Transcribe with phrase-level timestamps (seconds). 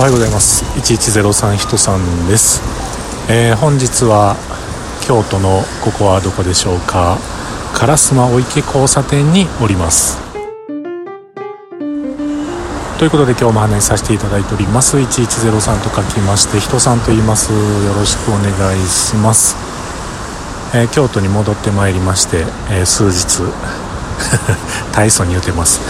[0.00, 0.64] おはようございます。
[0.80, 2.62] 1103人さんです、
[3.28, 4.34] えー、本日は
[5.06, 7.18] 京都のここはどこでしょうか。
[7.74, 10.16] 烏丸御池交差点におります。
[12.98, 14.96] ということで今日も話させていただいております。
[14.96, 17.52] 1103と書きまして人さんと言います。
[17.52, 17.58] よ
[17.92, 19.54] ろしくお願いします、
[20.74, 23.44] えー、京都に戻ってまいりまして、えー、数日。
[24.96, 25.80] 大層に言うてます、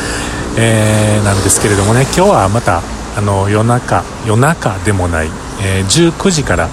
[0.57, 2.81] えー、なんですけれどもね今日はまた
[3.17, 5.29] あの夜中夜中でもない、
[5.63, 6.69] えー、19時から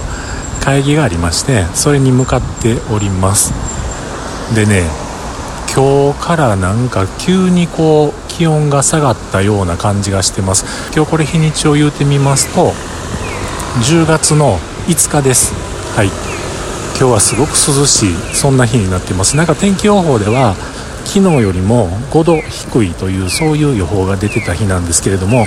[0.62, 3.54] 会議がありましてそれに向かっております。
[4.54, 4.84] でね
[5.74, 10.66] 今日からなんか急にこう気温が下がったような感じがしてます。
[10.96, 12.72] 今日これ日にちを言うてみますと
[13.84, 14.58] 10月の
[14.88, 15.54] 5日です。
[15.96, 16.08] はい。
[17.00, 19.38] 今日はすごく涼しいそんな日になってます。
[19.38, 20.56] なんか天気予報では
[21.06, 25.46] 昨日よりも5度低いというそういう予報が出てた日なんですけれども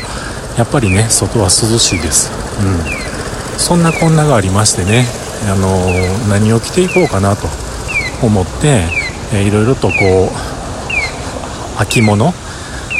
[0.56, 2.30] やっぱりね外は涼しいです、
[2.60, 5.06] うん、そんなこんながありましてね、
[5.50, 7.46] あのー、何を着ていこうかなと
[8.22, 8.84] 思って、
[9.32, 9.96] え、いろいろとこう
[11.80, 12.34] 秋物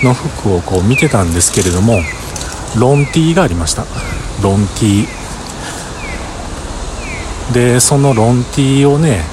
[0.03, 2.01] の服をこう見てたんですけれども
[2.79, 3.85] ロンティーがありました。
[4.43, 5.21] ロンティー。
[7.53, 9.25] でそのロンティーをね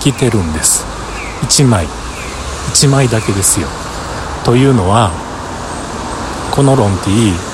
[0.00, 0.84] 着てるんです。
[1.42, 1.86] 1枚。
[2.72, 3.68] 1枚だけですよ。
[4.44, 5.12] というのは
[6.50, 7.53] このロンティー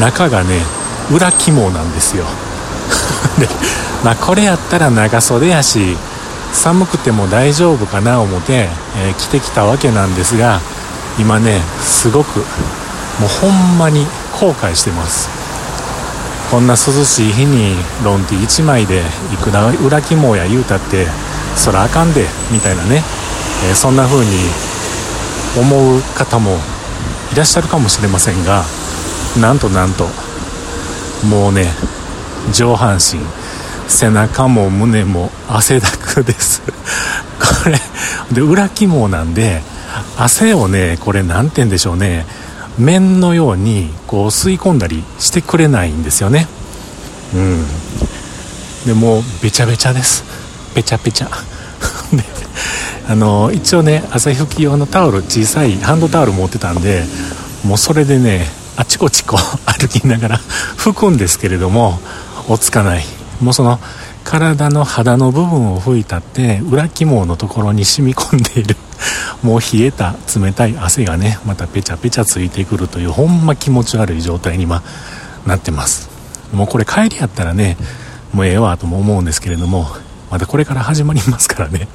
[0.00, 0.60] 中がね
[1.10, 2.24] 裏肝なんですよ。
[3.38, 3.48] で
[4.04, 5.96] まあこれやったら長袖やし
[6.52, 10.60] 寒くても大丈夫かな思って、えー、着てきたわけなんですが
[11.18, 14.06] 今ねすごくもうほんまに
[14.40, 15.28] 後悔してます。
[16.50, 21.06] こんな涼しい日にロンティ1枚でいくら裏肝や言うたって
[21.56, 23.02] そらあかんでみたいなね、
[23.68, 24.30] えー、そんな風に
[25.58, 26.56] 思う方も
[27.32, 28.64] いらっしゃるかもしれませんが
[29.36, 30.06] なんとなんと
[31.28, 31.66] もうね
[32.52, 33.20] 上半身
[33.88, 36.62] 背中も胸も汗だくです。
[37.64, 37.80] これ
[38.32, 39.62] で裏肝なんで
[40.18, 42.26] 汗をねこれ何て言うんでしょうね。
[42.78, 46.46] 面のようにこう吸い込んだりしてくれないんですよね。
[47.34, 47.66] うん。
[48.86, 50.22] でもうべちゃべちゃです。
[50.74, 51.30] べちゃべちゃ。
[52.12, 52.24] で
[53.08, 57.04] あの一応ね朝日拭き用のタオル小さいハンドタオル持ってたんで
[57.64, 58.46] もうそれでね
[58.78, 59.40] あちこちこう
[59.78, 60.40] 歩きながら
[60.76, 62.00] 拭くんですけれども
[62.48, 63.04] 落ち着かない。
[63.40, 63.78] もうその
[64.24, 68.76] 体の肌の部分を拭いたって裏肝のところに染み込んでいる。
[69.42, 74.82] もう冷えた冷たい汗がねまたペチャペチャついてくるというほんま気持ち悪い状態に今
[75.46, 76.08] なってます。
[76.52, 77.76] もうこれ帰りやったらね
[78.32, 79.88] もうええわとも思うんですけれども
[80.30, 81.88] まだこれから始まりますからね。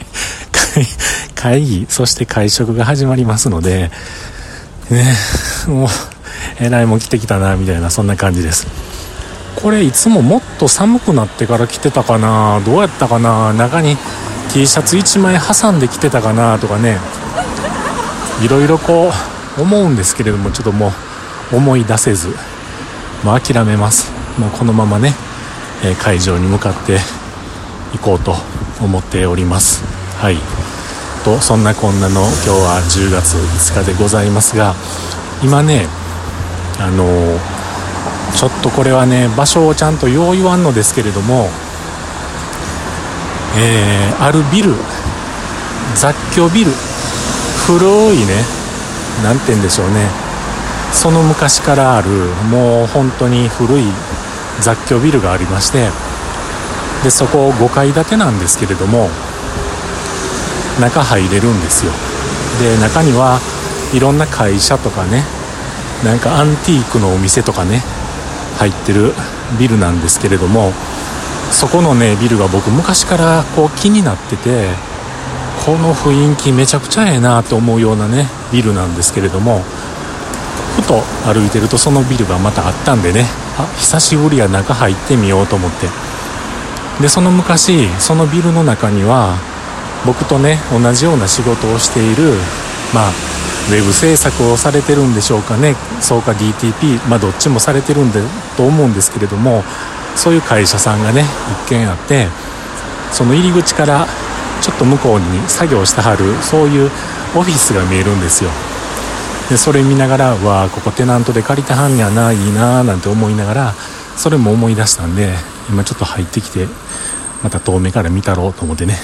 [1.35, 3.91] 会議、そして会食が始まりますので、
[4.89, 5.15] ね、
[5.67, 5.87] もう、
[6.59, 8.67] えらいもん来てきたな、みたいな、そんな感じです。
[9.55, 13.97] これ、いつももっと寒くなってから来てたかな、どうやったかな、中に
[14.51, 16.97] T シャツ1枚挟んで来てたかな、とかね、
[18.41, 19.11] いろいろこ
[19.57, 20.93] う、思うんですけれども、ちょっとも
[21.51, 22.35] う、思い出せず、
[23.23, 24.11] もう諦めます。
[24.37, 25.13] もうこのままね、
[25.83, 26.99] え会場に向かって
[27.93, 28.35] 行こうと
[28.81, 29.83] 思っております
[30.17, 30.37] はい
[31.23, 34.73] とそんなこんなの今日は10月5日でございますが
[35.43, 35.87] 今ね
[36.83, 37.39] あの
[38.35, 41.47] ちょっとこれはね場所をちゃんとよう言わんのですけれども
[43.55, 44.73] えー、あるビル
[45.95, 46.71] 雑居ビル
[47.65, 48.43] 古いね
[49.23, 50.09] 何て言うんでしょうね。
[50.91, 52.09] その昔からある
[52.49, 53.83] もう本当に古い
[54.59, 55.89] 雑居ビルがありまして
[57.03, 59.09] でそこ5階建てなんですけれども
[60.79, 61.91] 中入れるんですよ。
[62.59, 63.39] で中には
[63.93, 65.23] いろんな会社とかね
[66.03, 67.81] なんかアンティークのお店とかね
[68.57, 69.13] 入ってる
[69.59, 70.71] ビルなんですけれども
[71.51, 74.67] そこのねビルが僕昔からこう気になってて
[75.65, 79.61] この雰囲気めちゃくちゃええなと思うようなねビルなんですけれども
[80.75, 83.25] ふと歩いてるとそのビルがまたあったんでね
[83.57, 86.13] あ久しぶりや中入ってみようと思って。
[87.01, 89.37] でその昔そのビルの中には
[90.05, 92.33] 僕とね同じような仕事をしている
[92.93, 93.32] まあ
[93.69, 95.75] ウェブ制作をされてるんでしょうかね。
[96.01, 98.21] そうか DTP まあどっちもされてるんで
[98.57, 99.63] と思うんですけれども
[100.15, 101.23] そういう会社さんがね
[101.65, 102.27] 一軒あって
[103.11, 104.07] その入り口から
[104.61, 106.91] ちょっと向こうに作業してはるそういう
[107.35, 108.49] オフィスが見えるんですよ。
[109.49, 113.73] でそれ見ながらわあここテナントで借りてはんやないいななんて思いながら
[114.15, 115.33] それも思い出したんで
[115.69, 116.67] 今ちょっと入ってきて
[117.43, 118.97] また遠目から見たろうと思ってね。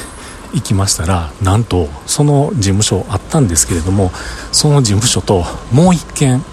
[0.53, 4.11] 行きましたらなんとその事務所あったんですけれども
[4.51, 6.43] その事務所ともう一軒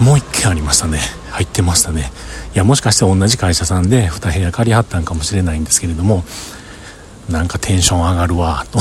[0.00, 1.00] もう一軒ありましたね。
[1.30, 2.10] 入ってましたね。
[2.54, 6.24] いやもしかして同じ会社さんで2部屋借りはったんかもしれないんですけれども
[7.28, 8.78] なんかテンション上がるわと。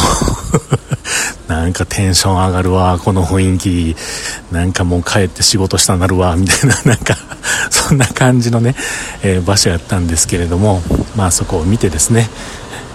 [1.47, 3.95] なんかテンション上がるわ この雰囲気。
[4.51, 7.17] なんかもう帰って仕事したなるわみたいな なんか
[7.69, 8.75] そんな感じのね、
[9.23, 10.81] えー、場所やったんですけれども
[11.15, 12.29] まあそこを見てですね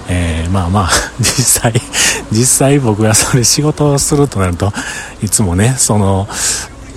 [0.08, 1.72] えー、まあまあ、 実際、
[2.30, 4.72] 実際僕がそれ仕事をするとなると、
[5.22, 6.28] いつもね、その、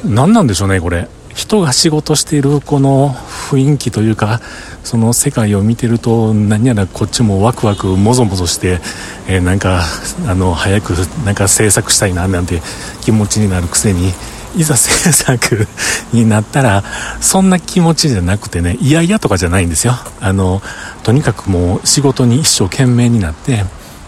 [0.03, 1.07] 何なんでしょうね、これ。
[1.33, 3.13] 人が仕事しているこの
[3.49, 4.39] 雰囲気というか、
[4.85, 8.79] その世界を見てると、何やらこっちもワクワク、もぞもぞして、
[9.27, 9.83] えー、なんか、
[10.27, 10.91] あの、早く、
[11.25, 12.61] なんか制作したいな、なんて
[13.01, 14.13] 気持ちになるくせに、
[14.55, 15.67] いざ制作
[16.13, 16.83] になったら、
[17.21, 19.93] そんな気持ちじゃなくてね、いやいやとかじゃないんですよ。
[20.19, 20.61] あの、
[21.03, 23.65] とにかくもう仕事に一生懸命になって、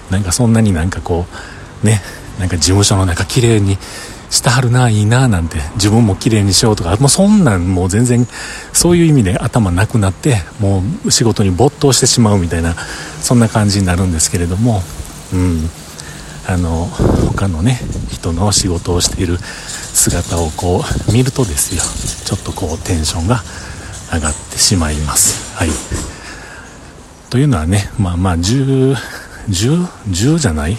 [0.09, 1.25] なんかそんなになんかこ
[1.83, 2.01] う、ね、
[2.39, 3.77] なんか事務所の中綺麗に
[4.29, 8.27] してはるな、いいな、なんて、自分も綺麗にしようとか、もうそんなんもう全然、
[8.73, 12.75] そういう意味で頭なくなって、もう仕事に没頭してしまうみたいな、
[13.21, 14.83] そんな感じになるんですけれども、
[15.33, 15.69] うん。
[16.49, 17.77] あの他のね
[18.09, 19.37] 人の仕事をしている
[19.97, 21.81] 姿をこう見るとですよ
[22.25, 23.41] ちょっとこうテンションが
[24.13, 25.55] 上がってしまいます。
[25.57, 25.69] はい。
[27.29, 28.95] というのはねまあまあ1010
[29.49, 30.73] 10 10じゃない？
[30.73, 30.77] ん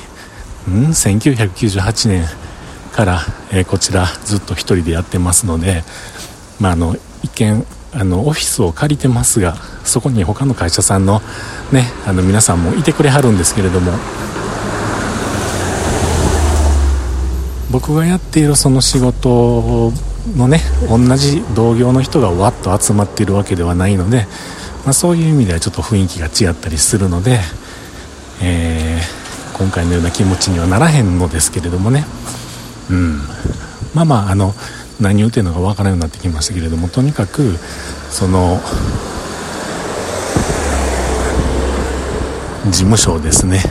[0.90, 2.24] ？1998年
[2.92, 3.20] から、
[3.52, 5.82] えー、こちらずっと1人でやってますので、
[6.60, 11.20] まあ、あの一見あのオフィスを借りてますがそこに他の会社さんの,、
[11.72, 13.92] ね、あの皆さんもいてくれはるんですけれども
[17.78, 19.92] 僕がやっているその仕事
[20.36, 20.58] のね
[20.88, 24.26] 同じ同業の人がわっと集まっているわけではないので、
[24.84, 27.38] まあ、そういう意味ではちょっと雰囲気が違ったりするので、
[28.42, 32.04] えー、今回のような気持ちにはならへんのですけれどもね。
[32.90, 33.18] うん。
[33.94, 34.54] まあまああの
[35.00, 37.54] 何言うてるのか分からんようになってきましたけれどもとにかく
[38.10, 38.60] その
[42.64, 43.62] 事務所をですね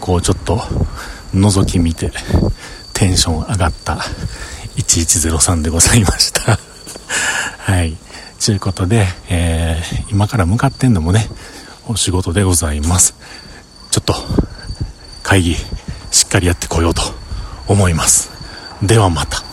[0.00, 0.58] こうちょっと
[1.34, 2.12] 覗き見て
[2.98, 3.94] テンション上がった
[4.76, 6.58] 1103でございました。
[7.62, 7.96] はい。
[8.40, 11.28] ちゅうことで、えー、今から向かってんのもね、
[11.86, 13.14] お仕事でございます。
[13.92, 14.16] ちょっと、
[15.22, 15.56] 会議、
[16.10, 17.02] しっかりやってこようと
[17.68, 18.30] 思います。
[18.82, 19.47] ではまた。